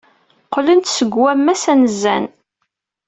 Qqlen-d 0.45 0.85
seg 0.89 1.11
wammas 1.21 1.63
anezzan. 1.71 2.25